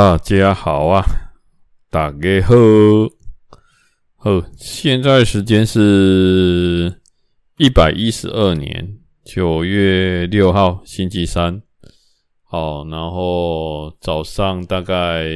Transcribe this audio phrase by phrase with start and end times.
[0.00, 1.04] 大家好啊，
[1.90, 2.54] 大家好，
[4.14, 7.00] 好，现在时间是
[7.56, 11.60] 一百一十二年九月六号星期三，
[12.44, 15.26] 好，然后早上大概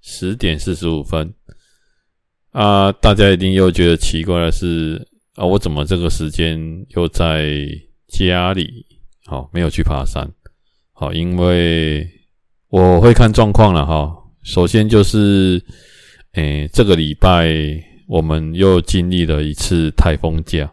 [0.00, 1.34] 十点四十五分
[2.52, 7.50] 啊，大家一定又觉得奇怪的是啊，我怎么这个时间又在
[8.06, 8.86] 家里？
[9.24, 10.32] 好，没有去爬山，
[10.92, 12.08] 好，因为。
[12.72, 14.10] 我会看状况了哈。
[14.44, 15.62] 首先就是，
[16.32, 17.54] 诶、这个礼拜
[18.08, 20.72] 我们又经历了一次台风假。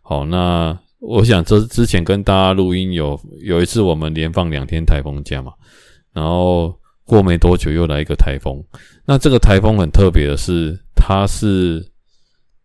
[0.00, 5.52] 好，那我想这之前跟大家录音有有一次我们连放两天台风假嘛，
[6.14, 8.64] 然后过没多久又来一个台风。
[9.04, 11.86] 那这个台风很特别的是，它是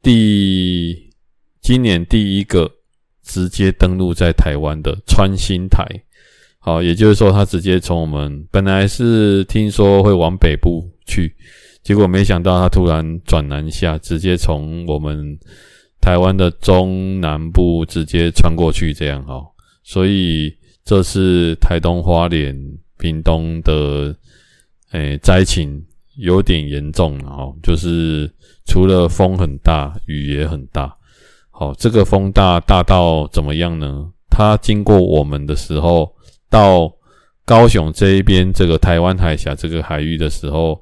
[0.02, 1.12] 第
[1.60, 2.72] 今年第一个
[3.24, 5.86] 直接登陆在台湾的穿心台。
[6.62, 11.34] 好，也就是说，他直接从我们本来是听说会往北部去，
[11.82, 15.40] 结果没想到他突然转南下，直接从我们
[16.02, 19.42] 台湾的中南部直接穿过去，这样哈。
[19.84, 22.54] 所以这次台东花莲、
[22.98, 24.14] 屏东的
[24.92, 25.82] 诶灾情
[26.18, 28.30] 有点严重了哈，就是
[28.66, 30.94] 除了风很大，雨也很大。
[31.52, 34.12] 好，这个风大大到怎么样呢？
[34.30, 36.14] 它经过我们的时候。
[36.50, 36.92] 到
[37.46, 40.80] 高雄这一边，这个台湾海峡这个海域的时候，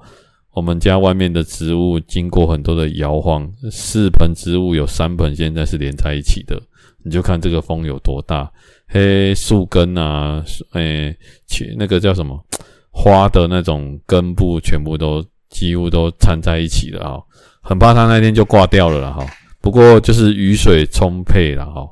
[0.54, 6.62] 我们家外面的植物经过很多的摇晃，四盆植物有三盆现在是连在一起的，
[7.04, 8.52] 你就看这个风有多大，
[8.88, 11.16] 嘿，树根啊，诶，
[11.48, 12.44] 去那个叫什么
[12.92, 17.20] 花的那种根部，全部都几乎都缠在一起了啊，
[17.62, 19.26] 很怕它那天就挂掉了了哈。
[19.62, 21.88] 不过就是雨水充沛了哈。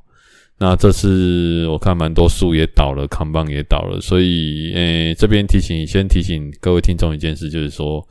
[0.58, 8.02] 那这次我看蛮多树也倒了，扛棒也倒了，所以诶、欸，这边提醒，先提醒各位听众一件事，就是说，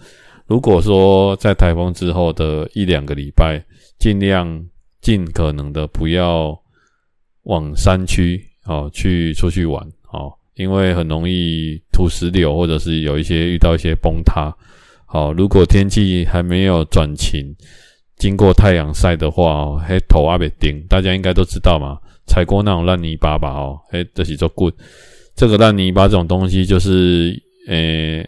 [0.47, 3.65] 如果说在台风之后的一两个礼拜，
[3.99, 4.63] 尽量
[5.01, 6.55] 尽可能的不要
[7.45, 9.83] 往山区哦去出去玩
[10.13, 14.55] 哦，因为很容易土石流，或者是有一些遇到一些崩塌。
[15.07, 17.57] 好，如果天气还没有转晴，
[18.19, 21.99] 经过太阳晒的话哦，黑头阿别顶，大家应该都知道嘛。
[22.27, 23.51] 踩过那种烂泥巴吧？
[23.51, 24.75] 哦，诶，这是做 good。
[25.37, 27.35] 这个烂泥巴这种东西，就是，
[27.69, 28.25] 诶、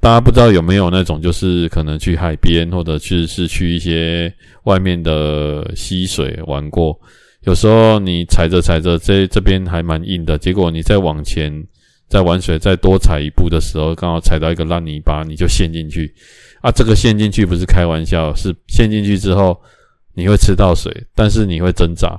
[0.00, 4.32] 大家不知道有没有那种，就是可能去海边，或者去是去一些
[4.64, 6.98] 外面的溪水玩过。
[7.46, 11.52] 有时候你踩着踩着，这这边还蛮硬的，结果你再往前
[12.08, 16.12] 再玩水，再多踩一步的时候，刚好踩到一个烂泥巴，你就陷进去。
[16.62, 19.60] 啊，这个陷进去不是开玩笑，是陷进去之后
[20.14, 22.18] 你会吃到水，但是你会挣扎。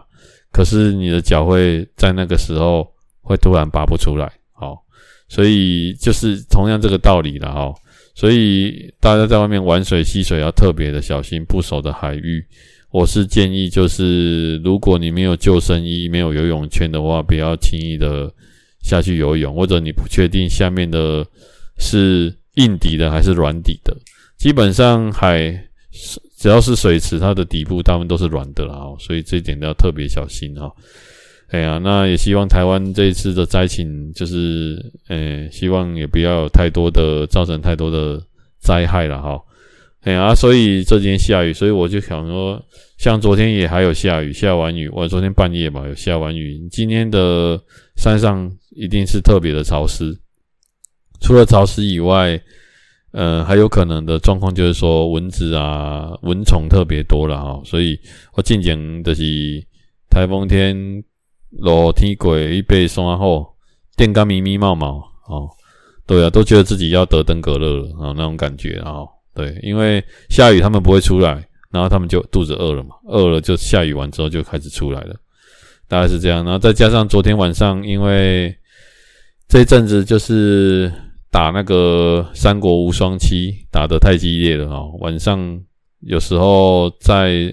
[0.56, 2.90] 可是你的脚会在那个时候
[3.20, 4.82] 会突然拔不出来，好，
[5.28, 7.74] 所以就是同样这个道理了哈。
[8.14, 12.42] 所以大家在外面玩水、戏水要特别的小心，不熟的海域，
[12.90, 18.34] 我是建议就是，如果你没有救生衣、没有游泳圈的话，不要轻易的
[18.82, 21.28] 下去游泳，或者你不确定下面的
[21.80, 23.94] 是硬底的还是软底的，
[24.38, 25.62] 基本上海。
[26.46, 30.72] 只要是水池，它的底部大部分都是软的啦，所以这一点都要特别小心哈。
[31.48, 38.22] 哎呀，那也希望台湾这一次的灾情，就是，哎，希望也不要有太多的造成太多的
[38.60, 39.42] 灾害了哈。
[40.02, 42.64] 哎呀，所以这几天下雨，所以我就想说，
[43.00, 47.60] 像昨天也还有下雨，下完雨，我昨天半夜嘛有下完雨，今天的
[47.96, 50.16] 山上一定是特别的潮湿，
[51.20, 52.40] 除了潮湿以外。
[53.18, 57.98] 呃，还有可能的状况就是说蚊子啊、蚊虫特别多了哈，所以
[58.34, 59.24] 我进前就是
[60.10, 60.76] 台风天
[61.50, 63.48] 落天鬼一被送完后，
[63.96, 65.48] 电杆咪咪冒冒哦，
[66.06, 68.96] 对啊，都觉得自己要得登革热了啊，那种感觉啊，
[69.34, 71.42] 对，因为下雨他们不会出来，
[71.72, 75.16] 然后他们就肚子饿了嘛，饿了就下雨完之后就开始出来了，
[75.88, 78.54] 大概是这样，然后再加上昨天晚上，因为
[79.48, 80.92] 这一阵子就是。
[81.36, 85.62] 打那个三国无双七打得太激烈了哈，晚上
[86.00, 87.52] 有时候在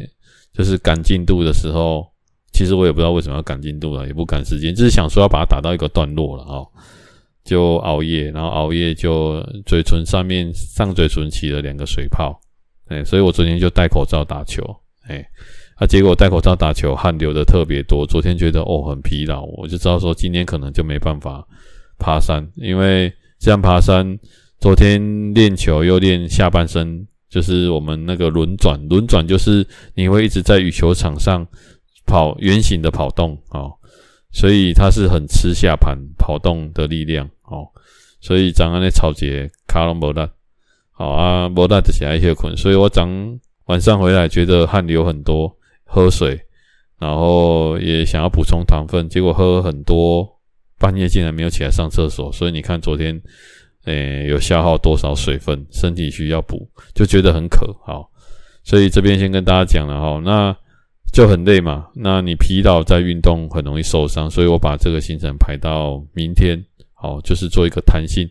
[0.55, 2.07] 就是赶进度的时候，
[2.53, 6.65] 其实我也不知道为什么要赶进度了，也不赶时间，就是想说要把它打到一个段落了哈，
[7.43, 12.41] 就熬夜，然后熬夜就嘴唇上面上嘴唇起了两个水泡，
[12.87, 14.63] 哎，所以我昨天就戴口罩打球，
[15.09, 15.27] 哎，
[15.75, 21.45] 啊，结果戴口罩打球汗流得特别多，昨天觉得哦很疲劳，我就知道说今天可能就没办法
[21.99, 23.13] 爬山，因为。
[23.43, 24.17] 这样爬山，
[24.61, 28.79] 昨天练球又练下半身，就是我们那个轮转。
[28.89, 29.67] 轮转就是
[29.97, 31.45] 你会一直在羽球场上
[32.07, 33.73] 跑圆形的跑动哦，
[34.31, 37.67] 所以它是很吃下盘跑动的力量哦。
[38.21, 40.21] 所以早上那草节卡拢无力，
[40.93, 43.05] 好啊，无力就起来休困，所以我早
[43.65, 45.53] 晚上回来觉得汗流很多，
[45.83, 46.41] 喝水，
[47.01, 50.39] 然后也想要补充糖分，结果喝很多，
[50.83, 53.23] 半夜竟然没有起来上厕所，所以你看昨天，
[53.85, 58.11] 诶、有消耗多少水分，身体需要补，就觉得很渴，好，
[58.65, 60.57] 所以这边先跟大家讲了哈，那
[61.13, 66.61] 就很累嘛，那你疲劳再运动很容易受伤，所以我把这个行程排到明天，
[66.95, 68.29] 好，就是做一个弹性，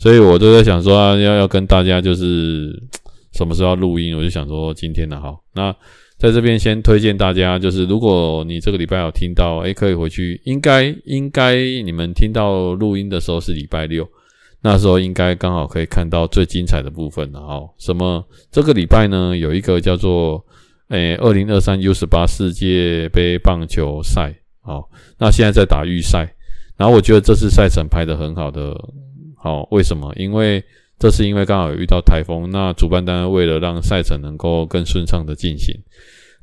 [0.00, 2.72] 所以我都在想说啊，要要跟大家就是。
[3.34, 4.14] 什么时候录音？
[4.14, 5.42] 我就想说今天的好。
[5.54, 5.74] 那
[6.22, 10.40] 在这边先推荐大家，就是如果你这个礼拜有听到，诶，可以回去。
[10.44, 14.08] 应该应该你们听到录音的时候是礼拜六，
[14.60, 17.40] 那时候应该刚好可以看到最精彩的部分了。
[17.40, 18.24] 哦，什么？
[18.52, 20.40] 这个礼拜呢，有一个叫做
[20.90, 24.32] 诶二零二三 U 十八世界杯棒球赛。
[24.60, 24.88] 好，
[25.18, 26.32] 那现在在打预赛。
[26.76, 28.72] 然后我觉得这次赛程拍得很好的。
[29.36, 30.14] 好，为什么？
[30.14, 30.62] 因为
[31.02, 35.74] 这是因为刚好遇到台风，那主办单位为了让赛程能够更顺畅的进行，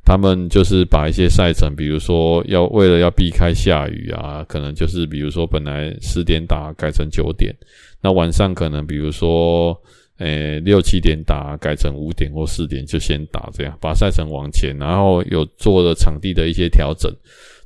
[0.04, 7.56] 他们就是把一些赛程，比如说要为了要避开下雨啊，可能就是比如说本来十点打改成九点，
[8.02, 9.74] 那晚上可能比如说
[10.18, 17.10] 诶六七点打改成五点或四点就先打，这样把赛程往前，然后有做了场地的一些调整，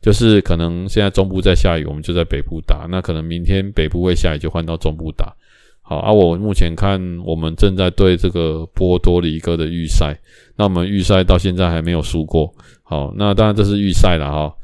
[0.00, 5.34] 就是可能现在中部在下雨，我们就在北部打，那可能明天北部会下雨，就换到中部打。
[5.86, 10.18] 好啊，我目前看我们正在对这个波多黎各的预赛，
[10.56, 12.50] 那我们预赛到现在还没有输过。
[12.82, 14.54] 好，那当然这是预赛了哈。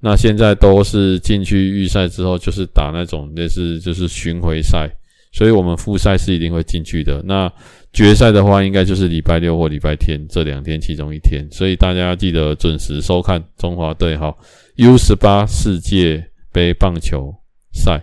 [0.00, 4.88] 那现在都是进去预赛之后，就是打那种类似就是巡回赛，
[5.32, 7.22] 所以我们复赛是一定会进去的。
[7.26, 7.52] 那
[7.92, 14.34] 决赛的话，应该就是礼拜六或礼拜天这两天其中一天，所以大家要记得准时收看中华队哈
[14.76, 17.34] U 十八世界杯棒球
[17.74, 18.02] 赛。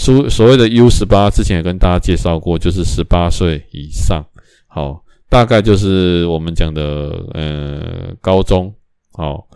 [0.00, 4.24] 所所谓的 U 十八，之前也跟大家介绍过，就是十八岁以上，
[4.66, 6.82] 好，大概就是我们讲的
[7.34, 8.72] 呃高中，
[9.12, 9.46] 好，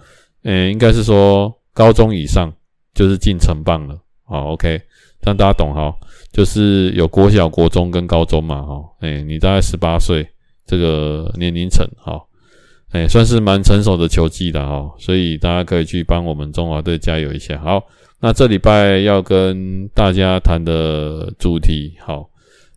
[0.43, 2.53] 呃应该是说高中以上
[2.93, 4.79] 就是进成棒了，好，OK，
[5.23, 5.95] 让大家懂哈，
[6.31, 10.29] 就是有国小、国中跟高中嘛，哈，哎，你大概十八岁
[10.67, 12.21] 这个年龄层，哈，
[12.93, 17.83] 哎，算是蛮成熟的球技的哈，所以大家可以去帮我们中华队加油一下，好。
[18.25, 22.27] 那这礼拜要跟大家谈的主题，好，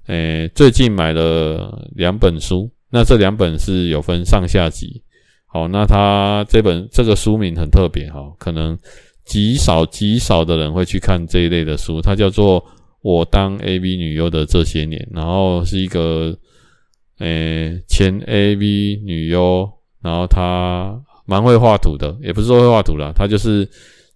[0.07, 5.01] 诶，最近买了两本书，那这两本是有分上下集，
[5.45, 8.77] 好，那它这本这个书名很特别，哈，可能
[9.23, 12.61] 极少极少的人会去看这一类的书，它叫做
[13.01, 16.37] 《我当 AV 女优的这些年》，然后是一个
[17.19, 19.71] 诶前 AV 女优，
[20.01, 23.65] 然后她蛮会画图的，也不是说会画图啦，她就是。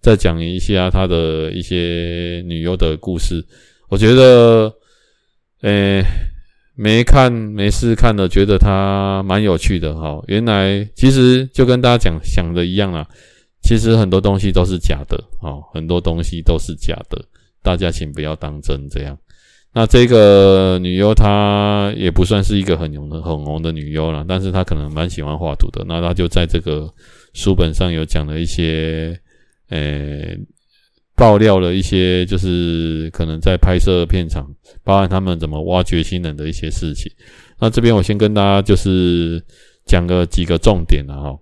[0.02, 3.46] 再讲一下他的一些女优的故事，
[3.88, 4.74] 我觉得，
[5.60, 6.04] 诶、欸，
[6.74, 10.20] 没看没事看的，觉得他蛮有趣的哈。
[10.26, 13.06] 原来其实就跟大家讲想的一样啦，
[13.62, 17.24] 其实很多东西都是假的哦，很多东西都是假的，
[17.62, 19.16] 大家请不要当真这样。
[19.72, 26.92] 那这个女优她也不算是一个很红的很红的女优啦，但是她可能蛮喜欢画图的，那她就在这个
[27.34, 29.16] 书本上有讲了一些。
[29.72, 30.36] 呃、
[31.16, 34.46] 爆料了一些，就是可能在拍摄片场，
[34.84, 37.10] 包含他们怎么挖掘新人的一些事情。
[37.58, 39.42] 那这边我先跟大家就是
[39.86, 41.38] 讲个几个重点了哈。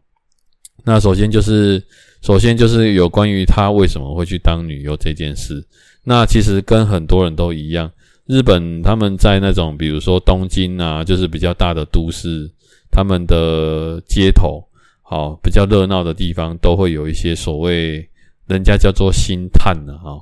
[0.84, 1.82] 那首先就是，
[2.22, 5.66] 首先就是有关于他为什么会去当女优这件事。
[6.04, 7.90] 那其实跟很多人都一样，
[8.26, 12.48] 日本他们在那种比如说东京啊，就是比较大的都市，
[12.90, 14.62] 他们的街头，
[15.02, 18.06] 好比较热闹的地方，都会有一些所谓。
[18.50, 20.20] 人家叫做星探的哈，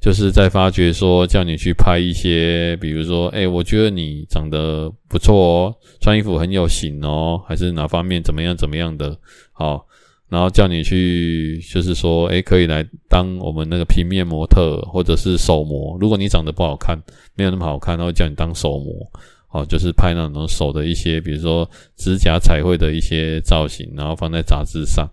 [0.00, 9.18] 就是在发掘说叫你去拍一些，比如说，哎，我觉得你长得不错哦，穿衣服很有型哦，还是哪方面怎么样怎么样的，
[9.52, 9.84] 好，
[10.28, 15.98] 然后叫你去，就是说，哎，可以来当我们那个平面模特或者是手模。
[16.00, 16.96] 如果你长得不好看，
[17.34, 19.10] 没有那么好看，他会叫你当手模，
[19.48, 25.08] 好，就是拍那种手的一些，比如说指甲彩绘的一些造型，然后放在杂志上。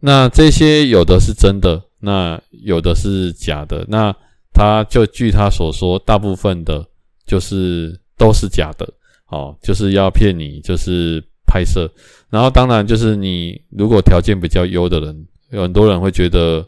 [0.00, 3.84] 那这些有的是真的，那有的是假的。
[3.88, 4.14] 那
[4.52, 6.86] 他就据他所说，大部分的
[7.26, 8.88] 就是都是假的，
[9.28, 11.90] 哦，就是要骗你，就是拍摄。
[12.30, 16.64] 然后当然就是你如果条件比较优的人，有很多人会觉得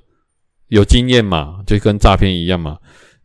[0.68, 2.78] 有经验嘛，就跟诈骗一样嘛。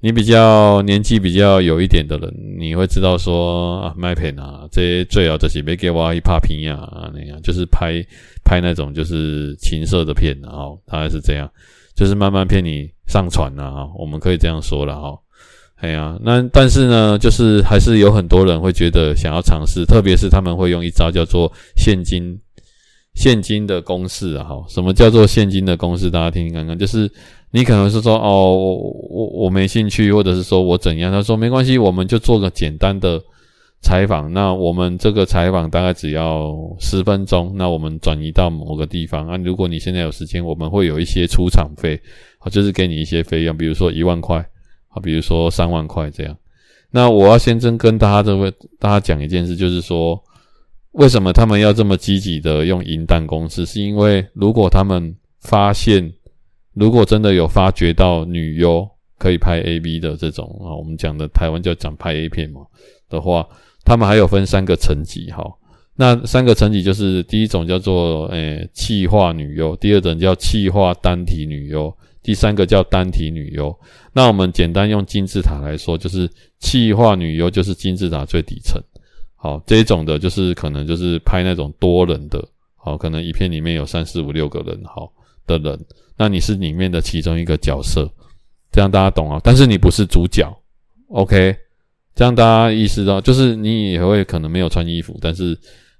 [0.05, 8.05] 你比较年纪比较有一点的人，你会知道说啊，卖片啊，这些最好这些别给我一拍片呀，那样就是拍
[8.43, 11.49] 拍那种就是情色的片，然后大概是这样，
[11.95, 15.17] 就是慢慢骗你上传了哈，我们可以这样说了哈。
[15.77, 22.39] 哎呀，那但是呢，就是还是有很多人会觉得想要尝试，特别是他们会用一招叫做现金
[23.15, 26.11] 现金的公式啊，哈，什么叫做现金的公式？
[26.11, 27.09] 大家听听看看，就是
[27.49, 28.75] 你可能是说哦，我
[29.09, 31.11] 我我没兴趣，或者是说我怎样？
[31.11, 33.19] 他说没关系，我们就做个简单的
[33.81, 34.31] 采访。
[34.31, 39.37] 那我们这个采访大概只要十分钟，那我们转移到某个地方啊。
[39.37, 41.99] 如果你现在有时间，我们会有一些出场费，
[42.39, 44.45] 啊，就是给你一些费用，比如说一万块。
[44.89, 46.33] 啊，比如说三万块这样，
[46.89, 50.17] 那我要先真跟大家这位大家讲一件事，就是说，
[50.95, 53.65] 为什么他们要这么积极的用银弹公式？
[53.65, 56.13] 是因为如果他们发现，
[56.73, 58.87] 如果真的有发掘到女优
[59.17, 62.61] 可以拍 AV 的这种啊，我们讲的台湾叫讲拍 A 片嘛
[63.09, 63.45] 的话，
[63.83, 65.43] 他们还有分三个层级哈。
[65.97, 71.93] 那三个层级就是第一种叫做诶气化女优，第二种叫气化单体女优。
[72.23, 73.77] 第三个叫单体女优，
[74.11, 78.81] 那我们简单用金字塔来说，就是气化女优就是金字塔最底层。
[79.45, 82.43] 好，这种的就是可能就是拍那种多人的，
[82.75, 85.13] 好，可能一片里面有三四五六个人，好
[85.45, 85.79] 的人，
[86.17, 88.11] 那你是里面的其中一个角色，
[88.71, 89.39] 这样大家懂啊？
[89.43, 90.51] 但是你不是主角
[91.09, 91.55] ，OK？
[92.15, 95.55] 这样大家意识到，就是你也会可能没有穿衣服，但是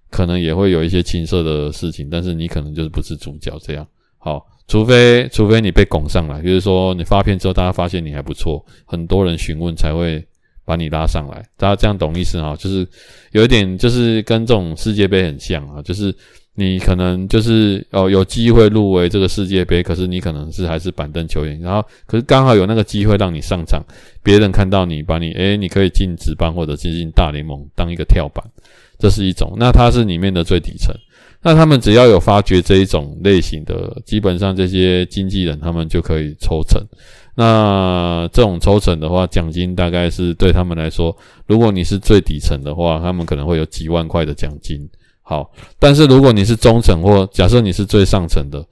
[0.10, 3.88] 可能也会有一些青涩的事情，但是你可能就是不是主角，这样
[4.18, 4.44] 好。
[4.68, 10.26] 除非除非你被拱上来，就是说你发片之后，大家发现你还不错，很多人询问才会
[10.66, 11.46] 把你拉上来。
[11.56, 12.56] 大家这样懂意思啊？
[12.58, 12.86] 就是
[13.32, 16.14] 有一点，就是跟这种世界杯很像啊，就是
[16.56, 23.82] 你可能就是哦有机会入围这个世界杯，可是你可能是还是板凳球员，然后可是刚好有那个机会让你上场，
[24.24, 28.44] 别人看到你，把你诶，你可以进职棒或者进进大联盟当一个跳板，
[28.98, 29.54] 这是一种。
[29.58, 30.94] 那它是里面的最底层。
[31.42, 36.82] 那他们只要有发掘这一种类型的，基本上这些经纪人他们就可以抽成。
[37.36, 41.16] 那这种抽成的话，奖金大概是对他们来说，
[41.48, 44.90] 如果你是最底层的话，他们可能会有几万块的奖金。
[45.22, 48.66] 好，但是如果你是中层或假设你是最上层的，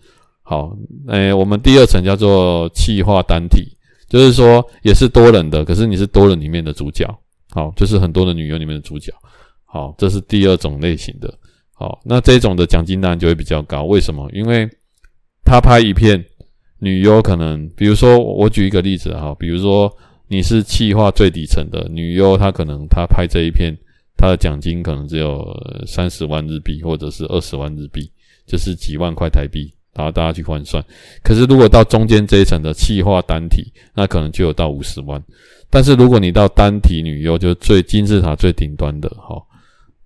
[0.43, 0.75] 好，
[1.07, 3.75] 诶，我们第二层叫做气化单体，
[4.07, 7.05] 就是说也是多人的，可是你是多人里面的主角。
[7.51, 9.11] 好，就是很多的女优里面的主角。
[9.65, 11.33] 好，这是第二种类型的。
[11.73, 13.83] 好，那这种的奖金当然就会比较高。
[13.83, 14.29] 为什么？
[14.31, 14.69] 因为
[15.43, 16.23] 他拍一片
[16.83, 19.89] 女优，可能比如说我举一个例子哈，比如说
[20.27, 23.73] 你是企划最底层的女优，她可能她拍这一片，
[24.17, 25.45] 她的奖金可能只有
[25.87, 28.11] 三十万日币或者是二十万日币，
[28.45, 30.83] 就是几万块台币，然后大家去换算。
[31.23, 35.23] 可是如果到中间这一层的企划单体，那可能就有到五十万。
[35.69, 39.41] 但是如果你到单体女优，就是最金字塔最顶端的哈，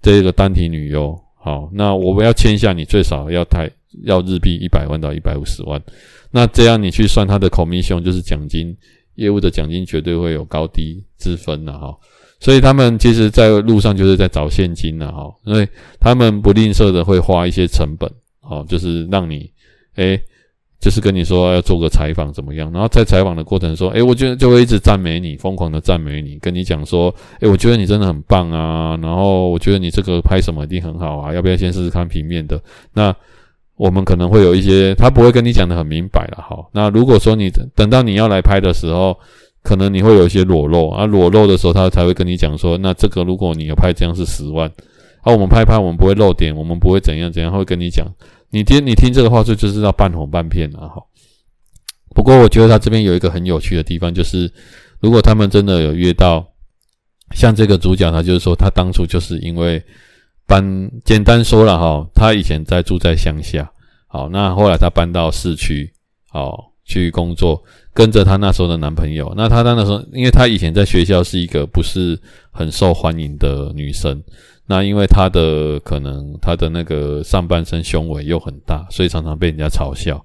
[0.01, 1.19] 这个单体女优。
[1.35, 3.69] 好，那我们要签下你最少要台
[4.03, 5.81] 要日币一百万到一百五十万，
[6.31, 8.75] 那这样你去算他的 commission 就是奖金，
[9.15, 11.95] 业务的奖金绝对会有高低之分的哈。
[12.39, 15.67] 所以他们其实在路上就是在找现金的哈，因为
[15.99, 19.51] 他们不吝啬的会花一些成本，好，就是让你
[19.95, 20.19] 诶。
[20.79, 32.61] 就是跟你说要做个采访怎么样，然后在采访的过程说，诶，我觉得就会一直赞美你，疯狂的赞美你，跟你讲说，诶，我觉得你真的很棒啊，然后我觉得你这个拍什么一定很好啊，要不要先试试看平面的？
[32.93, 33.13] 那
[33.77, 36.57] 我们可能会有一些，他不会跟你讲的很明白了，哈。
[36.73, 39.17] 那如果说你等到你要来拍的时候，
[39.63, 44.67] 可能你会有一些裸露啊，裸露的时候他才会跟你讲说，那这个如果你要拍这样是十万，
[45.21, 48.07] 啊，我们拍拍我们不会露点，我们不会怎样怎样，会跟你讲。
[48.49, 51.03] 你听，你听这个话术就知道半哄半骗了哈。
[52.15, 54.51] 不过我觉得他这边有一个很有趣的地方，就是
[55.01, 56.47] 如果他们真的有约到，
[57.35, 59.83] 像这个主角，他就是说他当初就是因为
[60.47, 60.63] 搬，
[61.03, 63.69] 简单说了哈，他以前在住在乡下，
[64.07, 65.91] 好，那后来他搬到市区，
[66.29, 67.61] 好，去工作，
[67.93, 69.33] 跟着他那时候的男朋友。
[69.35, 72.17] 那他那时候，因为他以前在学校是一个不是
[72.51, 74.23] 很受欢迎的女生。
[74.69, 80.21] 那因为她的可能她的那个上半身胸围又很大，所以常常被人家嘲笑，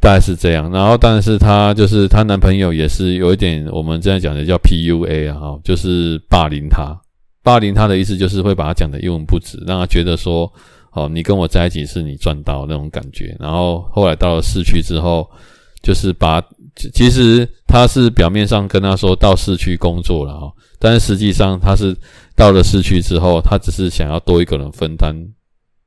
[0.00, 0.70] 大概是这样。
[0.72, 6.98] 然后，但是她就是她男朋友也是有一点我们这样讲的叫 PUA 啊，就是霸凌她。
[7.44, 10.52] 霸凌他的意思就是会把他讲的一文不值，让他觉得说，
[10.90, 13.36] 哦，你跟我在一起是你赚到那种感觉。
[13.38, 15.30] 然后后来到了市区之后，
[15.80, 16.42] 就是把
[16.92, 21.96] 其实他是表面上跟他说到市区工作了哈，但是实际上他是。
[22.36, 25.14] 到了市区之后，他只是想要多一个人分担。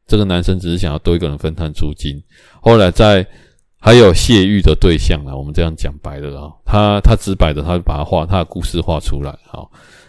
[0.07, 2.15] 这个男生只是想要多一个人分担租金。
[2.61, 3.27] 后来在
[3.81, 9.67] 还有泄欲的对象啊，我们这样讲白了啊，他他直白的，他就把他画他的故事画出来哈。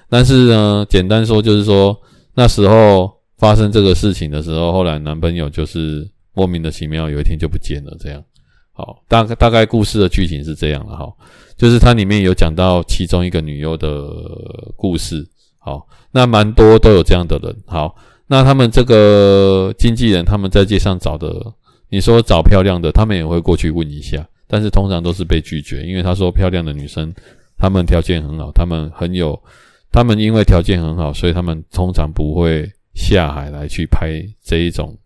[0.08, 1.96] 但是呢，简单说就是说，
[2.34, 8.22] 那时候发生这个事情的时候，后来男朋友就是莫名的奇妙有一天就不见了，这样。
[8.72, 11.12] 好，大概大概故事的剧情是这样的哈，
[11.56, 14.08] 就是它里面有讲到其中一个女优的
[14.76, 15.26] 故事。
[15.58, 17.54] 好，那蛮多都有这样的人。
[17.66, 17.94] 好，
[18.28, 21.52] 那他们这个经纪人他们在街上找的，
[21.90, 27.12] 你说找漂亮的，他们也会过去问一下，但是通常都是被拒绝，因为他说漂亮的女生，
[27.58, 29.38] 他们条件很好，他们很有，
[29.90, 34.96] 他们因为条件很好，所以他们通常不会下海来去拍这一种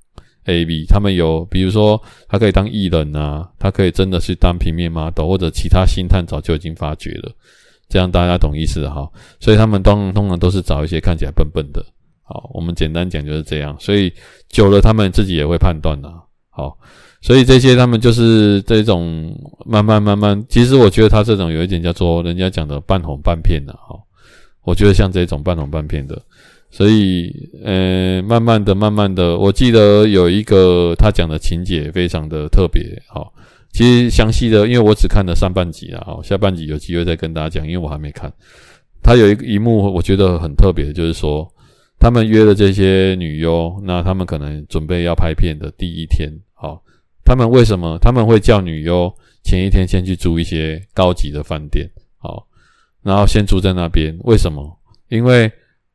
[0.47, 0.87] AV。
[0.89, 7.33] 他们有，比如说他可以当艺人啊，他可以真的去当平面 model 或者其他星探早就已经发掘了。
[7.89, 9.09] 这样大家懂意思哈，
[9.39, 11.85] 所以他们通通常都是找一些看起来笨笨的。
[12.23, 13.77] 好，我们简单讲就是这样。
[13.79, 14.11] 所以
[14.49, 16.09] 久了，他们自己也会判断呐。
[16.49, 16.77] 好，
[17.21, 19.37] 所以这些他们就是这种
[19.67, 20.43] 慢慢慢慢。
[20.49, 23.99] 其实我觉得他这种有一点叫做人家讲的半哄半骗的哈。
[24.65, 26.21] 我觉得像这种半哄半骗的，
[26.71, 27.33] 所以
[27.65, 33.03] 呃，慢慢的、慢慢的，我记得有一个他讲的情节非常的特别。
[33.09, 33.33] 好。
[33.75, 38.31] 其实详细的，因为我只看了上半集啊，下半集有机会再跟大家讲，因为我还没看。
[39.03, 41.51] 他有一个一幕，我觉得很特别，就是说
[41.99, 46.83] 他们约了这些女优，那他们可能准备要拍片的第一天，好，
[47.25, 49.11] 他们为什么他们会叫女优
[49.43, 51.89] 前一天先去住一些高级的饭店，
[53.03, 54.17] 然后先住在那边？
[54.25, 54.79] 为什么？
[55.09, 55.51] 因为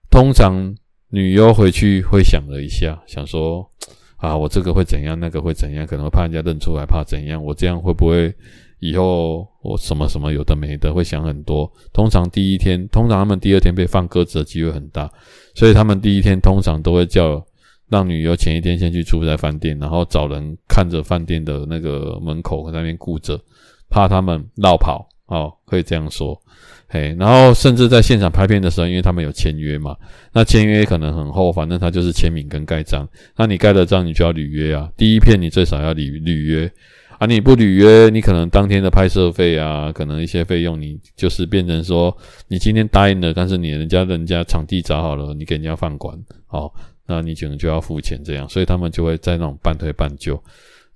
[0.09, 0.75] 通常
[1.09, 3.69] 女优回去会想了一下，想说。
[4.17, 5.19] 啊，我这个会怎样？
[5.19, 5.85] 那个会怎样？
[5.85, 7.43] 可能会怕人家认出来，怕怎样？
[7.43, 8.33] 我这样会不会
[8.79, 10.91] 以后我什么什么有的没的？
[10.91, 11.71] 会想很多。
[11.93, 15.07] 通常第一天，通常他们第二天被放鸽子的机会很大，
[15.53, 17.45] 所以他们第一天通常都会叫
[17.89, 23.39] 让女优前一天先去住在饭店，然后找人看着饭店的那个门口在那边顾着，
[23.87, 25.07] 怕他们落跑。
[25.27, 26.41] 哦，可以这样说。
[26.89, 29.95] 嘿，然后甚至在现场拍片的时候，因为他们有签约嘛，
[30.31, 33.05] 那签约可能很厚，反正他就是签名跟盖章。
[33.35, 34.89] 那你盖了章，你就要履约啊。
[34.95, 36.71] 第一片你最少要履履约
[37.17, 42.15] 啊，你不履约，你可能当天的拍摄费啊，可能一些费用，你就是变成说
[42.47, 46.71] 你今天答应了，但是你人家人家场地找好了，你给人家饭馆，哦，
[47.05, 50.41] 那你可能就要付钱这样，所以他们就会在那种半推半就。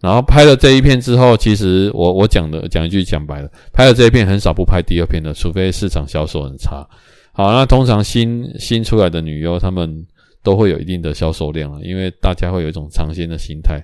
[0.02, 6.86] 然后拍了这一片之后，其实我我讲的讲一句讲白了，拍了这一片很少不拍第二片的，除非市场销售很差。
[7.34, 10.06] 好，那通常新新出来的女优，她们
[10.44, 13.80] 都会有一定的销售量啊，因为大家会有一种尝鲜的心态。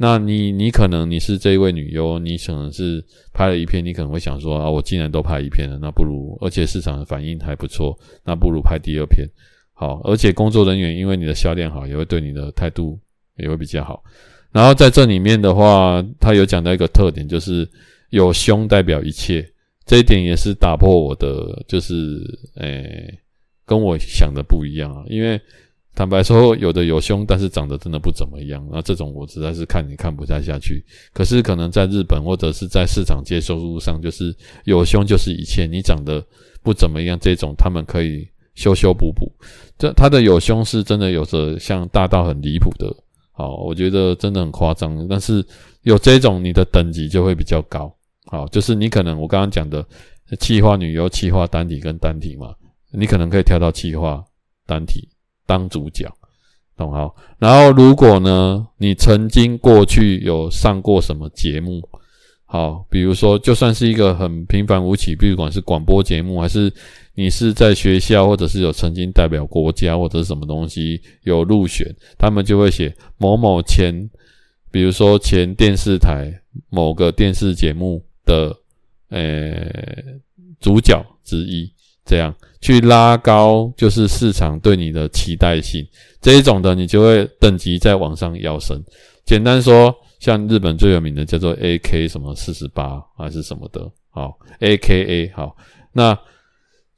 [0.00, 9.28] 那你你可能你是这一位女优，你可能是拍了一片，你可能会想说啊，我既然都拍一片了，那不如而且市场的反应还不错，那不如拍第二片。
[9.74, 12.96] 好，而且工作人员因为你的销量好，也会对你的态度
[13.36, 14.00] 也会比较好。
[14.50, 17.68] 然后在这里面的话，他有讲到一个特点，就是
[18.10, 19.46] 有胸代表一切，
[19.84, 21.94] 这一点也是打破我的，就是
[22.56, 23.18] 诶，
[23.66, 25.04] 跟我想的不一样啊。
[25.08, 25.38] 因为
[25.94, 30.82] 坦白说，有的有胸，但是长得真的不怎么样，那这种我实在是看你看不太下去。
[31.12, 34.34] 可是可能在日本或者是在市场接受度上，就是
[34.64, 36.24] 有胸就是一切，你长得
[36.62, 39.30] 不怎么样，这种他们可以修修补补。
[39.76, 42.86] 这他的有胸是真的有着像大到很离谱的。
[43.38, 45.46] 好，我觉得真的很夸张，但是
[45.82, 47.88] 有这种你的等级就会比较高。
[48.26, 49.86] 好，就是你可能我刚刚讲的
[50.40, 52.52] 气化女优、气化单体跟单体嘛，
[52.92, 54.24] 你可能可以跳到气化
[54.66, 55.08] 单体
[55.46, 56.12] 当主角，
[56.76, 57.14] 懂好？
[57.38, 61.88] 然后如果呢，你曾经过去有上过什么节目？
[62.50, 66.72] 好，比如说就算是一个很平凡无奇，不管是广播节目还是。
[67.14, 71.84] 你是在学校，或者是有曾经代表国家或者是什么东西有入选，
[72.16, 74.08] 他们就会写某某前，
[74.70, 76.32] 比如说前电视台
[76.70, 78.56] 某个电视节目的
[79.08, 79.66] 呃
[80.60, 81.68] 主角之一，
[82.04, 85.84] 这样去拉高就是市场对你的期待性，
[86.20, 88.80] 这一种的你就会等级再往上跃升。
[89.24, 95.56] 简单说，像日本最有名的叫做 AK 什么四十八还是什么的，好 AKA 好
[95.92, 96.18] 那。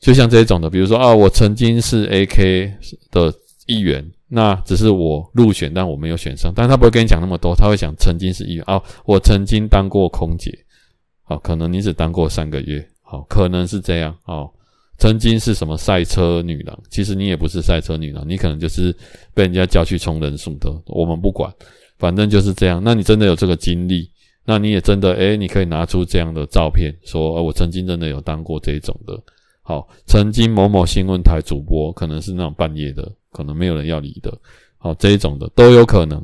[0.00, 2.72] 就像这种的，比如说啊，我曾经是 AK
[3.10, 3.30] 的
[3.66, 6.50] 一员，那只是我入选，但我没有选上。
[6.56, 10.50] 但他不会跟你讲那么多，他会讲曾经是一员啊，我曾经当过空姐，
[11.24, 14.50] 好，可能你只当过三个月，好，可能是这样，好，
[14.96, 18.90] 曾经是什么赛车女郎，其实你也不是赛车女郎，你可能就是
[19.34, 21.52] 被人家叫去充人数的，我们不管，
[22.00, 22.82] 反正就是这样。
[22.82, 24.10] 那你真的有这个经历，
[24.44, 29.16] 那你也真的诶，你可以拿出这样的照片，说我曾经真的有当过这种的。
[29.62, 34.36] 好，曾经某某新闻台主播，可能是那种半夜的，可能没有人要理的，
[34.78, 36.20] 好，这一种的都有可能。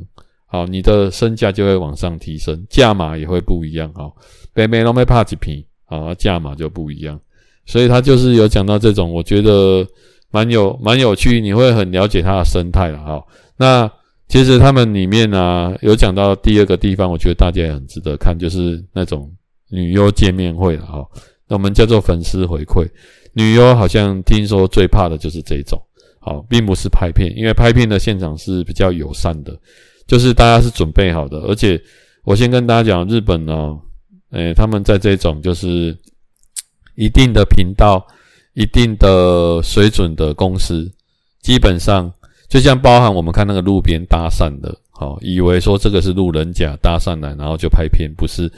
[0.47, 3.93] 好，你的身价就会往上提升，价码也会不一样。
[3.95, 4.17] 好，
[4.55, 7.21] 北美龙没怕几瓶，好，价码就不一样。
[7.67, 9.87] 所以他就是有讲到这种，我觉得
[10.31, 12.99] 蛮有蛮有趣，你会很了解他的生态了。
[13.05, 13.91] 好，那
[14.29, 19.33] 其实他们里面啊，有讲到第二个地方，我觉得大家也很值得看，就是那种
[19.71, 21.07] 女优见面会了哈。
[21.47, 22.89] 那我们叫做粉丝回馈，
[23.35, 25.81] 女优好像听说最怕的就是这种，
[26.19, 29.57] 好，并不是拍片，因为拍片的现场是比较友善的，
[30.09, 31.39] 就是大家是准备好的。
[31.43, 31.81] 而且
[32.25, 33.79] 我先跟大家讲，日本呢，
[34.33, 35.97] 诶，他们在这种就是
[36.97, 38.05] 一定的频道、
[38.55, 40.93] 一定的水准的公司，
[41.43, 42.12] 基本上。
[42.48, 48.50] 就像包含我们看那个路边搭讪的，好，以为说这个是路人甲搭讪来，然后就拍片，不是。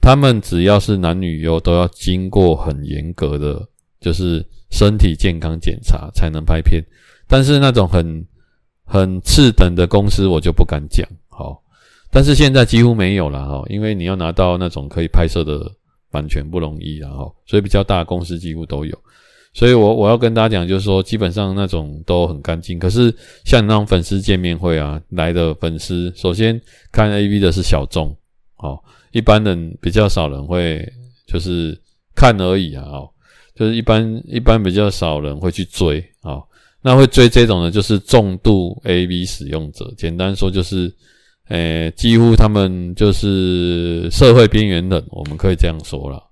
[0.00, 3.66] 他们只要是男女优，都要经过很严格的，
[4.00, 6.82] 就是身体健康检查才能拍片。
[7.26, 8.24] 但是那种很
[8.84, 11.60] 很次等的公司，我就不敢讲，好。
[12.10, 15.70] 但是现在几乎没有了哈，因为你要拿到那种可以拍摄的
[16.10, 18.96] 版权不容易，然后所以比较大的公司几乎都有。
[19.56, 22.78] 所以我，我要跟大家讲，就是说，基本上那种都很干净。
[22.78, 23.10] 可是，
[23.46, 26.60] 像那种粉丝见面会啊，来的粉丝，首先
[26.92, 28.14] 看 AV 的是小众，
[28.58, 28.78] 哦，
[29.12, 30.86] 一般人比较少人会
[31.26, 31.74] 就是
[32.14, 33.08] 看而已啊，哦，
[33.54, 36.44] 就是一般一般比较少人会去追，哦，
[36.82, 39.90] 那会追这种的，就是重度 AV 使用者。
[39.96, 40.94] 简单说，就是，
[41.48, 46.22] 诶，几乎他们就是社会边缘人，我们可以这样说啦。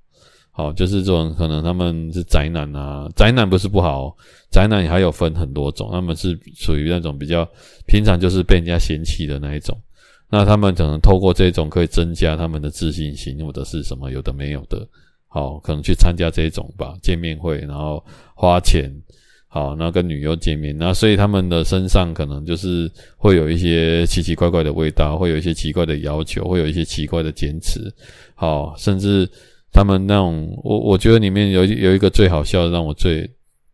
[0.56, 4.16] 好，就是这种可能他们是宅男啊，宅男不是不好，
[4.52, 7.44] 宅男也还有分很多种，他们是属于那种比较
[7.88, 9.76] 平常就是被人家嫌弃的那一种，
[10.30, 14.86] 那他们可能透过这种可以增加他们的自信心或者是什么有的没有的，
[15.26, 18.00] 好，可能去参加这种吧见面会，然后
[18.36, 18.88] 花钱，
[19.48, 27.92] 好，那跟女优见面，那所以他们的身上可能就是会有一些奇奇怪怪的味道，会有一些奇怪的要求，会有一些奇怪的坚持，
[28.36, 29.28] 好，甚至。
[29.74, 33.28] 他们那种，我我觉得里面有有一个最好笑的，让我最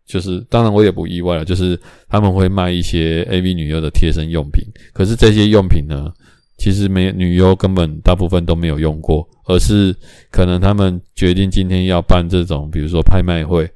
[0.06, 6.10] 就是，当然我也不意外了，就是他们会卖一些 AV 女优的贴身用品，可是这些用品呢，
[6.56, 9.94] 其实没女优根本大部分都没有用过，而是
[10.30, 13.70] 可能他们决定今天要办这种，比如说拍卖会，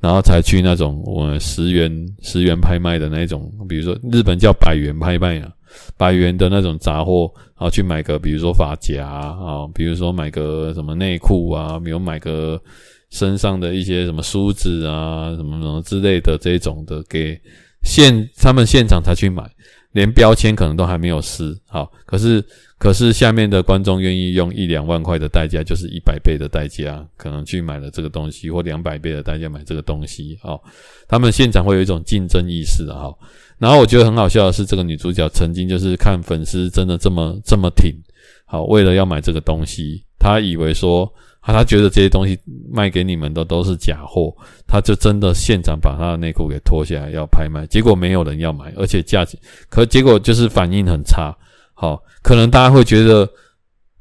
[0.00, 5.52] 然后才去那种我十元十元拍卖的那种，比如说日本叫百元拍卖啊。
[5.96, 12.58] 百元的那种杂货，啊去买个，比如说发夹啊，比如说买个什么内裤啊，比如买个
[13.10, 17.38] 身上的一些什么梳子啊，什么什么之类的这种的，给
[17.82, 19.44] 现他们现场才去买，
[19.92, 22.42] 连标签可能都还没有撕，好，可是
[22.78, 30.62] 可是下面的观众愿意用一两万块的代价，就是一百倍的代价，可能去买了这个东西，或两百倍的代价买这个东西，好，
[31.06, 33.18] 他们现场会有一种竞争意识的，好。
[33.60, 37.94] 然后我觉得很好笑的是，这个女主角曾经就是看粉丝真的这么这么挺，
[38.46, 41.08] 好，为了要买这个东西，她以为说，
[41.42, 42.38] 她觉得这些东西
[42.72, 44.34] 卖给你们的都是假货，
[44.66, 51.36] 她就真的现场把她的内裤给脱下来要拍卖，结果没有人要买，而且价钱，可结果就是反应很差，
[51.74, 53.28] 好，可能大家会觉得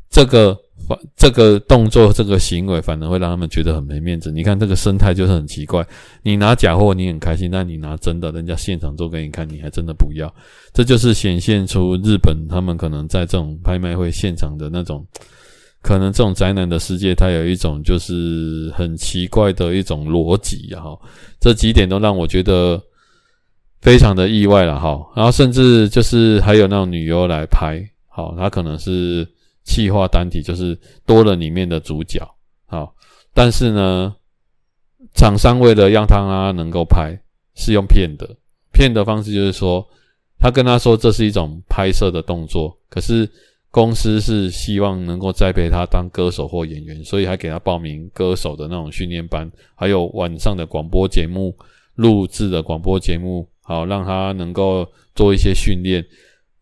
[0.10, 0.58] 这个。
[1.15, 4.32] 这个动作，这个行为，反而会让他们觉得很没面子。
[4.32, 5.86] 你看这个生态就是很奇怪。
[6.23, 10.34] 你拿假货，你很开心；但你拿真的，人家现场做给你看，你还真的不要。
[10.73, 15.06] 这就是显现出日本他们可能在这种拍卖会现场的那种，
[15.82, 20.97] 可能这种宅男的世界，它有一种就是很奇怪的一种逻辑哈。
[21.39, 22.82] 这几点都让我觉得
[23.82, 24.99] 非常的意外了哈。
[25.15, 29.28] 然后甚至就是还有那种女优来拍，好，她可能是。
[29.69, 32.19] 企划单体就是多了里面的主角，
[32.65, 32.91] 好，
[33.36, 34.15] 但是呢，
[35.13, 37.15] 厂商为了让他能够拍，
[37.53, 38.27] 是用骗的，
[38.73, 39.88] 骗的方式就是说，
[40.39, 43.29] 他跟他说这是一种拍摄的动作，可是
[43.69, 51.55] 公司是希望能够栽培他当歌手或演员，所以还给他报名歌手的那种训练班，还有晚上的广播节目
[51.93, 56.03] 录制的广播节目，好，让他能够做一些训练。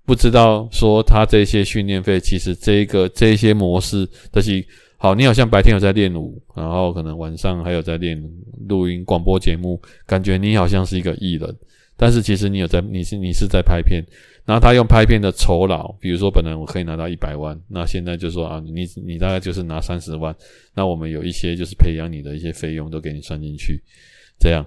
[0.07, 4.65] 不知道说他这些训练费，其实这一个这一些模式都是
[4.95, 5.13] 好。
[5.13, 8.17] 你好像白天有在练舞，然后可能晚上还有在练
[8.69, 11.53] 录音广播节目，感觉你好像是一个艺人，
[11.97, 14.01] 但是其实你有在，你是你是在拍片。
[14.45, 20.33] 然后他用拍片的酬劳，比如说本来我可以拿到一百万，那现在就说啊，你你大概就是拿三十万，
[20.73, 23.83] 那我们有一些就是培养你的一些费用都给你算进去，
[24.39, 24.65] 这样，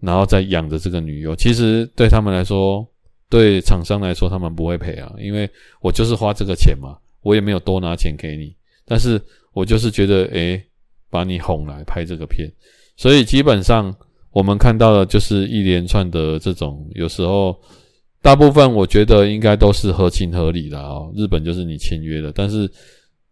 [0.00, 2.88] 然后再养着这个女优，其实对他们来说。
[3.30, 5.48] 对厂商来说，他们不会赔啊，因为
[5.82, 8.54] 我就是花这个钱嘛，我也没有多拿钱给你，
[8.86, 9.20] 但是
[9.52, 10.62] 我就是觉得，诶，
[11.10, 12.50] 把你哄来拍这个片，
[12.96, 13.94] 所以基本上
[14.30, 17.54] 我们看到的就是一连串的这种，有时候
[18.22, 21.00] 大部分我觉得应该都是合情合理的啊。
[21.14, 22.70] 日本就是你签约的，但是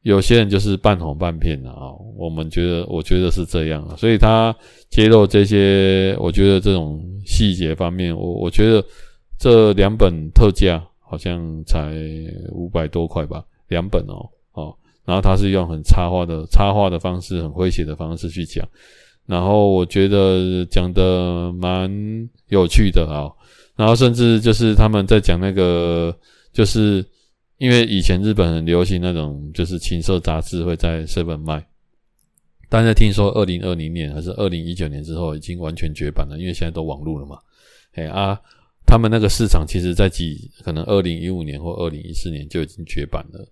[0.02, 1.88] 有些人就是半哄半骗的啊。
[2.18, 4.54] 我们觉得，我觉得是这样，所以他
[4.90, 8.84] 揭露这些，我觉得这种细节方面，我我觉得。
[9.38, 11.94] 这两本特价好像才
[12.50, 18.66] 五百多块吧，两本哦，哦，然后他是用很插画的插画的方式，很诙谐的方式去讲，
[19.26, 21.88] 然后我觉得讲得蛮
[22.48, 23.30] 有趣的啊，
[23.76, 26.16] 然后甚至就是他们在讲那个，
[26.52, 27.04] 就是
[27.58, 31.64] 因为以前日本很流行那种就是情色杂志会在 Seven 卖，
[32.68, 37.38] 但是听说二零二零年还是二零一九年之后已经完全绝版了，因为现在都网络了嘛，
[37.92, 38.40] 哎啊。
[38.86, 43.46] 他们那个市场其实，在几可能二零一五年或二零一四年就已经绝版了，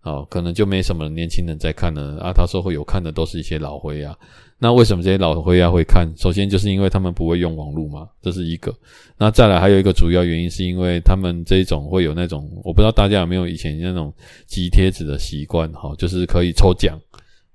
[0.00, 2.32] 好，可能就没什么年轻人在看了啊。
[2.32, 4.16] 他说会有看的都是一些老灰啊。
[4.58, 6.10] 那为什么这些老灰啊会看？
[6.16, 8.74] 首先就是因为他们不会用网络嘛，这是一个。
[9.18, 14.12] 那再来还有一个主要原因，是因为他们这种会有那种，我不知道大家有没有以前那种
[14.46, 16.98] 集贴纸的习惯，哈，就是可以抽奖。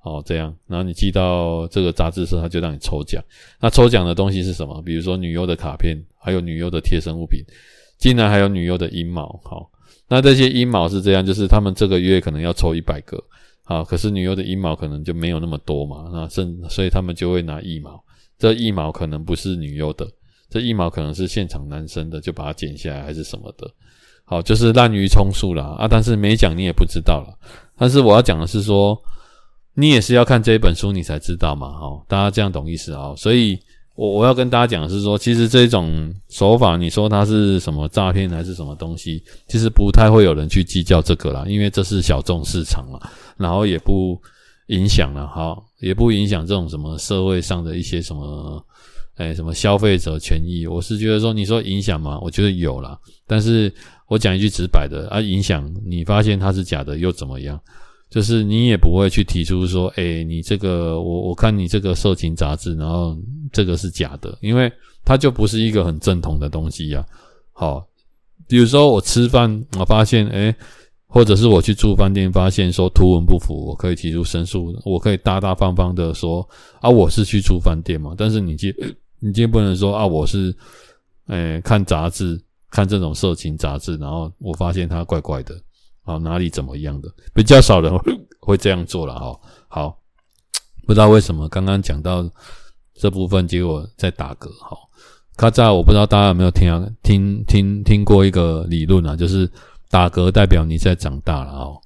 [0.03, 3.23] 哦，这样，然后你寄到这个杂志社，他就让你抽奖。
[3.59, 4.81] 那抽奖的东西是什么？
[4.81, 7.43] 比如说女优的卡片，还有女优的贴身物品，
[7.97, 9.39] 竟然还有女优的阴毛。
[9.43, 9.69] 好，
[10.07, 13.21] 那这些阴毛是这样，就是他们这个月可能要抽一百个，
[13.63, 18.01] 好，可是女优的阴毛可能就没有那么多嘛，那甚所以他们就会拿腋毛。
[18.37, 20.07] 这一毛可能不是女优的，
[20.49, 23.69] 这一毛可能是现场男生的，就把它剪下来还是什么的。
[24.23, 25.87] 好，就是滥竽充数啦啊！
[25.87, 27.37] 但是没讲你也不知道了。
[27.77, 28.97] 但是我要讲的是说。
[29.73, 33.15] 你也是要看这一本书，你才知道嘛，齁，大家这样懂意思啊？
[33.15, 33.57] 所以，
[34.01, 42.99] 我我要跟大家讲是说，其实这种手法，你说它是什么诈骗还是什么东西，其实不太会有人去计较这个啦，因为这是小众市场嘛，
[43.37, 44.19] 然后也不
[44.69, 48.65] 影响了，好，也不影响这种什么社会上的一些什么，
[49.17, 50.65] 哎，什么消费者权益。
[50.65, 53.71] 我是觉得说，你说影响嘛，我觉得有啦，但是
[54.07, 57.61] 我讲一句直白的啊，影响你发现它是假的又怎么样？
[58.11, 63.17] 就是你也不会去提出说，诶、欸，你这个我我看你这个色情杂志，然后
[63.53, 64.69] 这个是假的，因为
[65.05, 67.03] 它就不是一个很正统的东西呀、
[67.53, 67.87] 好，
[68.49, 70.55] 比如说我吃饭，我发现，诶、欸，
[71.07, 76.45] 或者是我去住饭店，发现说图文不符，我可以提出申诉，我可以大大方方的说
[76.81, 78.13] 啊，我是去住饭店嘛。
[78.17, 78.73] 但是你今
[79.23, 80.53] 你今不能说啊，我是
[81.27, 82.37] 诶、看杂志，
[82.69, 85.55] 看这种色情杂志，然后我发现它怪怪的。
[86.03, 87.09] 好，哪里怎么样的？
[87.33, 87.91] 比较少人
[88.39, 89.39] 会 这样做了哈。
[89.67, 89.97] 好，
[90.87, 92.27] 不知道为什么刚刚讲到
[92.95, 94.49] 这部分，结果在打嗝。
[94.59, 94.77] 哈，
[95.37, 95.73] 咔嚓！
[95.73, 96.69] 我不知道大家有没有听
[97.03, 99.49] 听听听过一个理论啊，就是
[99.89, 101.77] 打嗝代表你在长大了哦。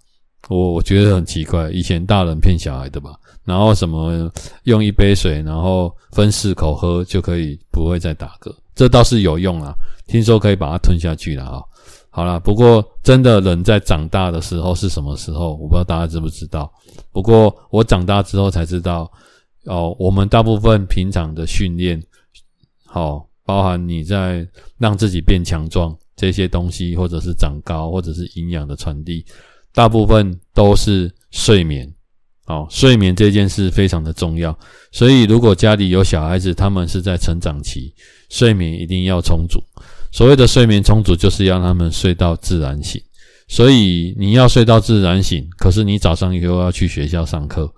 [0.48, 3.16] 我我觉得很奇怪，以前大人骗小孩的吧？
[3.44, 4.32] 然后什么
[4.64, 9.74] 用一杯水，然后分四口喝就可以不会再打嗝，这倒是有用啊。
[10.08, 11.62] 听说可以把它吞下去了啊。
[12.16, 15.54] 好啦，不过真的人在长大的时候是什么时候？
[15.58, 16.72] 我不知道大家知不知道。
[17.12, 19.12] 不过我长大之后才知道，
[19.66, 22.02] 哦，我们大部分平常的训练，
[22.86, 24.48] 好，包含你在
[24.78, 29.26] 让自己变强壮这些东西，或者是长高，或者是营养的传递，
[29.74, 31.94] 大部分都是睡眠。
[32.46, 34.58] 好，睡眠这件事非常的重要。
[34.90, 37.94] 所以如果家里有小孩子，他们是在成长期，
[38.30, 39.60] 睡眠一定要充足。
[40.16, 43.02] 所谓的睡眠充足，就是要他们睡到自然醒。
[43.50, 47.70] 所以你要睡到自然醒，可是你早上又要去学校上课，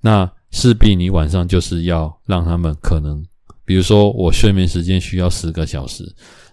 [0.00, 3.20] 那势必你晚上就是要让他们可能，
[3.64, 6.04] 比如说我睡眠时间需要十个小时，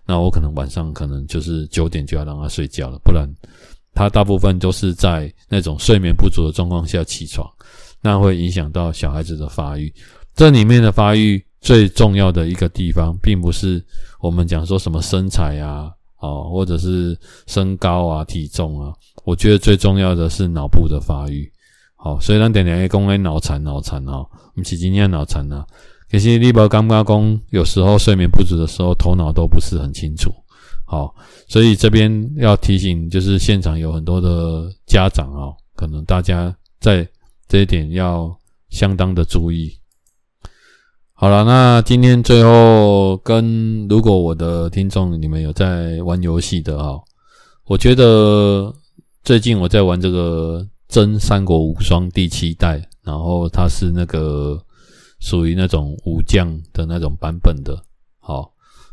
[0.04, 3.30] 那我可能晚上可能就是九点就要让他睡觉了，不然
[3.94, 7.48] 他大部分都是在那种睡眠不足的状况下起床，
[8.02, 9.94] 那会影响到小孩子的发育。
[10.36, 11.46] 这里面的发育。
[11.62, 13.84] 最重要的一个地方，并不是
[14.20, 17.18] 我们讲说什么身材啊，哦，或者是
[17.48, 18.94] 身高啊、体重啊。
[19.26, 21.52] 我觉得最重要的是脑部的发育。
[21.96, 25.66] 好，虽然点点讲诶脑残脑残哦，不是今天脑残啊。
[26.10, 30.32] 可是你不感觉说有时候睡眠不足的时候，头脑都不是很清楚。
[30.86, 31.14] 好，
[31.48, 37.08] 所以这边要提醒，就是现场有很多的家长啊，可能大家在
[37.48, 38.36] 这一点要
[38.70, 39.79] 相当的注意。
[41.22, 46.98] 好了，那今天最后跟如果我的听众你们有在玩游戏的哈，
[47.66, 48.74] 我觉得
[49.22, 54.58] 最近我在玩这个《真三国无双》第七代，然后它是那个
[55.20, 57.78] 属于那种武将的那种版本的，
[58.20, 58.50] 好，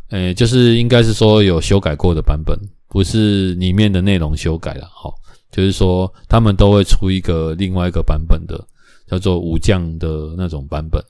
[0.09, 2.59] 诶，就是应该是说有修改过的版本，
[2.89, 5.15] 不是里面的内容修改了，好，
[5.53, 8.61] 就是说他们都会出一个另外一个版本的，
[9.07, 11.01] 叫做武将的那种版本。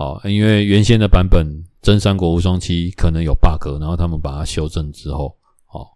[0.00, 1.46] 好，因为原先的版本
[1.82, 5.36] 《真三国无双七》可能有 bug，然后他们把它修正之后，
[5.66, 5.90] 好，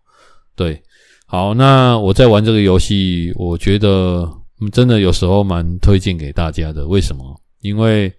[0.55, 0.79] 对，
[1.25, 4.31] 好，那我在玩这个游戏，我觉得
[4.71, 6.87] 真的有时候蛮推荐给大家的。
[6.87, 7.41] 为什么？
[7.63, 8.13] 因为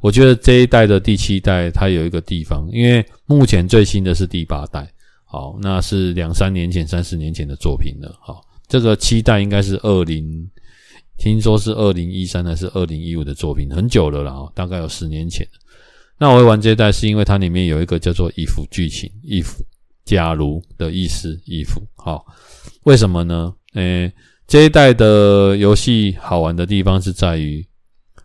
[0.00, 4.88] 我觉得这一代的第七代它有一个地方，因为目前最新的是第八代，
[5.24, 8.16] 好，那是两三年前、三四年前的作品了。
[8.20, 10.48] 好，这个七代应该是二零，
[11.16, 15.46] 听说是二零一三还是二零一五的作品，很久了啦，大概有十年前。
[16.18, 19.48] 那我会玩这一代是因为它里面有一个叫做 “if” 剧情，“if”
[20.04, 21.68] 假如的意思，“if”。
[21.96, 22.24] 好，
[22.84, 23.54] 为什么呢？
[23.74, 24.12] 诶，
[24.46, 27.66] 这一代的游戏好玩的地方是在于，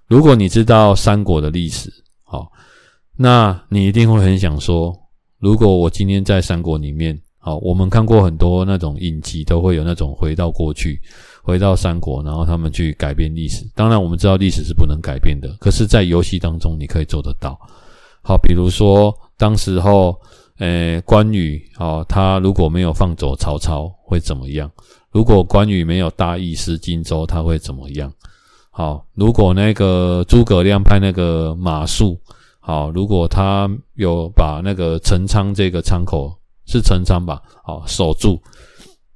[0.07, 1.91] 如果你知道三国的历史，
[2.23, 2.51] 好，
[3.15, 4.95] 那你一定会很想说，
[5.39, 11.01] 如果我今天在三国里面，好，我们看过很多那种影集，都会有那种回到过去，
[11.49, 13.67] 回到三国，然后他们去改变历史。
[13.75, 17.59] 当然，我们知道历史是不能改变的，可是，在游戏当中，你可以做得到。
[18.21, 20.15] 好，比如说，当时候，
[20.59, 24.69] 诶，关羽，哦，他如果没有放走曹操，会怎么样？
[25.11, 28.13] 如果关羽没有大意失荆州，他会怎么样？
[28.69, 32.17] 好，如果那个诸葛亮派那个马谡，
[32.59, 38.39] 好，如果他有把那个陈仓这个仓口是陈仓吧，好，守住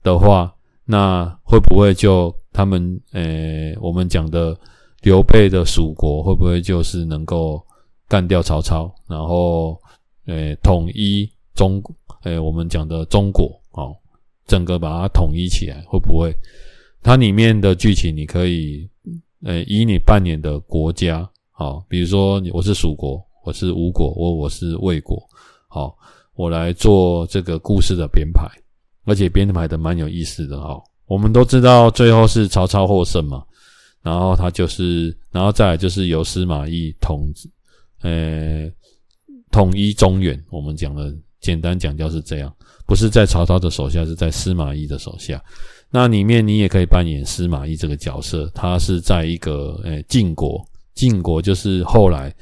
[0.02, 0.52] 的话，
[0.86, 4.58] 那会不会就他们，诶，我们讲的
[5.02, 7.64] 刘备的蜀国，会不会就是能够？
[8.06, 9.76] 干掉曹操，然后，
[10.28, 11.82] 诶，统一中，
[12.24, 13.96] 诶，我们讲的中国，哦，
[14.46, 16.32] 整个把它统一起来，会不会？
[17.02, 18.88] 它里面的剧情，你可以，
[19.46, 25.18] 诶，以你扮演的国家，好，比如说我是蜀国，我是吴国，我我是魏国，
[25.68, 25.98] 好，
[26.36, 28.48] 我来做这个故事的编排，
[29.06, 30.82] 而且编排的蛮有意思的，哈。
[31.06, 33.44] 我们都知道最后是曹操获胜嘛，
[34.02, 37.50] 然后他就是，然后再来就是由司马懿统治。
[38.02, 38.72] 呃，
[39.52, 42.54] 统一中原，我们讲的简单讲就是这样，
[42.88, 45.44] 不是在曹操的手下，是在司马懿的手下。
[45.90, 52.34] 那里面你也可以扮演司马懿这个角色，他是在一个呃晋国，晋国就是后来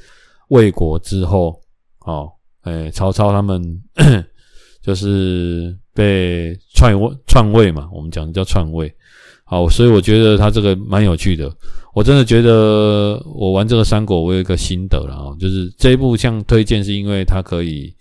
[0.48, 1.60] 魏国之后，
[2.06, 2.30] 哦，
[2.62, 3.62] 诶，曹操他们
[4.80, 8.92] 就是被篡位篡位嘛，我们讲的叫篡位。
[9.44, 11.54] 好，所以我觉得他这个蛮有趣的。
[11.94, 17.94] 我真的觉得我玩这个三国，我有一个心得了啊，就是这一部像推荐，是因为它可以，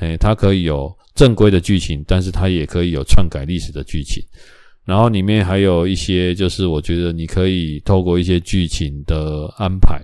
[0.00, 4.20] 诶，它可以有正规的剧情，但是它也可以有篡改历史的剧情。
[4.84, 10.02] 然后里面还有一些，就是我觉得你可以透过一些剧情的安排，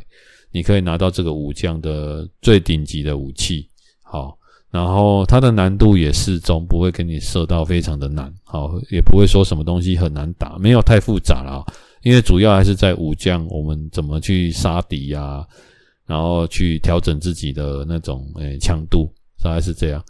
[0.52, 3.68] 你可以拿到这个武将的最顶级的武器。
[4.04, 4.38] 好。
[4.70, 11.64] 然后它的难度也适中，不会给你设到非常的难，好，也不会说什么东西很难打，没有太复杂了，
[12.02, 15.44] 因为主要还是在武将，我们怎么去杀敌呀，
[16.06, 20.00] 然后去调整自己的那种诶强度，大概是这样。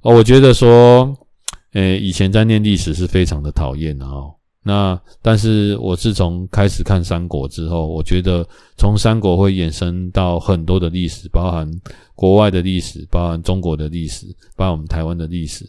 [0.00, 1.14] 哦，我觉得说，
[1.72, 4.32] 诶，以前在念历史是非常的讨厌的哦。
[4.64, 11.70] 那但是我自从开始看三国之后，我觉得从三国会衍生到很多的历史，包含
[12.14, 15.64] 国外的历史，包含中国的历史，包含我们台湾的历史。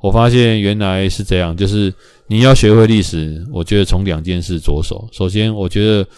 [0.00, 1.92] 我发现原来是这样，就是
[2.26, 5.06] 你要学会历史，我觉得从两件事着手。
[5.12, 6.08] 首先，我觉得，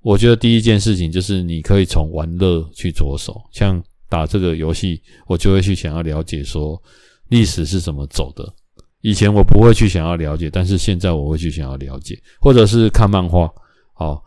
[0.00, 6.80] 我觉得第一件事情就是你可以从玩乐去着手，像打这个游戏，我就会去想要了解说
[7.28, 8.54] 历史是怎么走的。
[9.02, 13.48] 以前我不会去想要了解，但是现在我会去想要了解，或者是看漫画。
[13.94, 14.20] 好，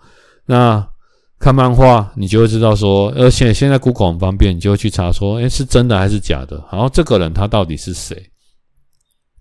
[0.46, 0.88] 那
[1.38, 6.64] 看漫画你就会知道说，而且现在 Google 很方便，你就会去查说，诶，是真的还是假的？
[6.72, 8.16] 然后这个人他到底是谁？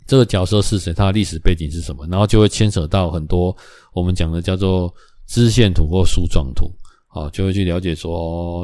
[0.06, 0.92] 这个角色是谁？
[0.92, 2.06] 他的历史背景是什么？
[2.08, 3.56] 然后就会牵扯到很多
[3.92, 4.92] 我们讲的叫做
[5.26, 6.68] 支线图或树状图。
[7.06, 8.12] 好，就会去了解说，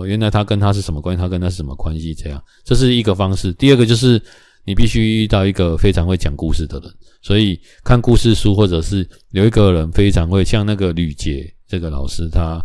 [0.01, 1.21] 哦，原来他跟他是什么关系？
[1.23, 2.15] 他跟他是什么关系？
[2.15, 3.53] 这样，这是一个方式。
[3.53, 4.21] 第二个就是。
[4.65, 12.65] 你必须遇到一个非常会讲故事的人，所以看故事书，或者是有一个人非常会，像那个吕杰这个老师，他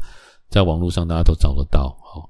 [0.50, 2.24] 在网络上大家都找得到，哦，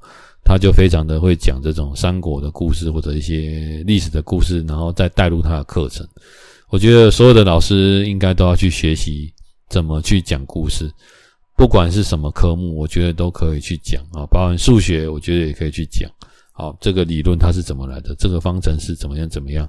[0.44, 6.08] 他就非常的会讲这种三国的故事或者一些历史的故事，然后再带入他的课程。
[6.70, 9.34] 我觉得所有的老师应该都要去学习
[9.70, 10.92] 怎么去讲故事，
[11.56, 16.10] 不管是什么科目，我觉得都可以去讲啊，包含数学，我觉得也可以去讲。
[16.60, 18.14] 好，这个理论它是怎么来的？
[18.16, 19.30] 这个方程式怎么样？
[19.30, 19.66] 怎么样？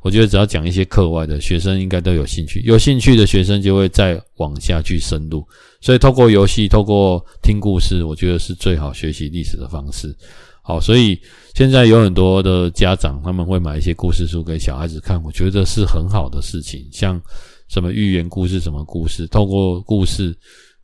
[0.00, 2.62] 我觉得只要讲一些课外的，学生应该都有兴趣。
[2.62, 5.46] 有兴趣的学生就会再往下去深入。
[5.82, 10.16] 所以，透过游戏，透过听故事，我觉得是最好学习历史的方式。
[10.62, 11.20] 好，所以
[11.54, 16.88] 现在有很多的家长他们会买一些故事书给小孩子看，我觉得是很好的事情。
[16.90, 17.20] 像
[17.68, 20.34] 什么寓言故事、什么故事，透过故事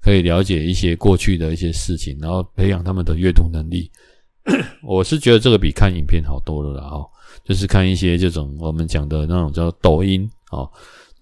[0.02, 3.90] 可以了解一些过去的一些事情，然后培养他们的阅读能力。
[4.82, 7.06] 我是觉得这个比看影片好多了啦，哦，
[7.44, 10.70] 就是看一些这种我们讲的那种叫抖音哦，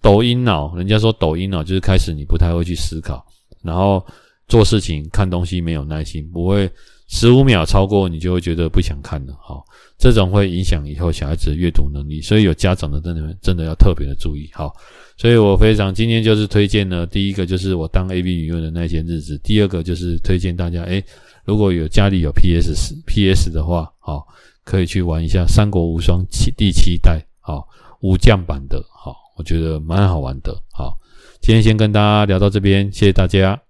[0.01, 3.25] 抖音脑，人家说抖音脑就是开始你不太会去思考，
[3.63, 4.05] 然后
[4.47, 6.69] 做事情看东西没有耐心，不会
[7.07, 9.33] 十五秒超过，你就会觉得不想看了。
[9.41, 9.63] 好，
[9.97, 14.49] 这种会影响以后小孩子的阅读能力，所以有家长的真的真的要特别的注意。
[14.53, 14.71] 好，
[15.17, 21.03] 所以我非常今天就是推荐呢，第一个就是我当 AV 女优的那些日子，第二个就是推荐大家，诶，
[21.45, 24.27] 如果有家里有 PS PS 的话，好，
[24.63, 27.67] 可以去玩一下《三国无双》七第七代，好，
[28.01, 30.51] 武将版的，好，我觉得蛮好玩的。
[30.73, 30.97] 好，
[31.41, 33.64] 今天先跟大家聊到这边，谢谢大家。